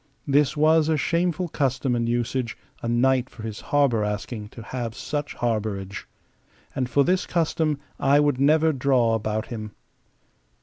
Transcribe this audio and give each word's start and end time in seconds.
This 0.25 0.57
was 0.57 0.89
a 0.89 0.97
shameful 0.97 1.47
custom 1.47 1.95
and 1.95 2.09
usage, 2.09 2.57
a 2.81 2.87
knight 2.87 3.29
for 3.29 3.43
his 3.43 3.59
harbour 3.61 4.03
asking 4.03 4.49
to 4.49 4.63
have 4.63 4.95
such 4.95 5.35
harbourage. 5.35 6.07
And 6.75 6.89
for 6.89 7.03
this 7.03 7.27
custom 7.27 7.77
I 7.99 8.19
would 8.19 8.39
never 8.39 8.73
draw 8.73 9.13
about 9.13 9.45
him. 9.49 9.73